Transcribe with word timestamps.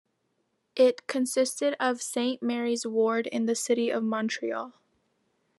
It 0.75 1.05
consisted 1.05 1.75
of 1.79 2.01
Saint 2.01 2.41
Mary's 2.41 2.87
ward 2.87 3.27
in 3.27 3.45
the 3.45 3.53
city 3.53 3.91
of 3.91 4.01
Montreal. 4.01 4.73